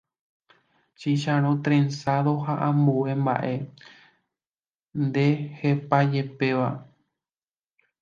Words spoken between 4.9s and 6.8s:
ndehepajepéva